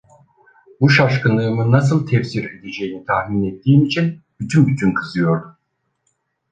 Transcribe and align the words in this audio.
Bu 0.79 0.89
şaşkınlığımı 0.89 1.71
nasıl 1.71 2.07
tefsir 2.07 2.43
edeceğini 2.59 3.05
tahmin 3.05 3.43
ettiğim 3.55 3.85
için 3.85 4.23
bütün 4.39 4.67
bütün 4.67 4.93
kızıyordum. 4.93 5.55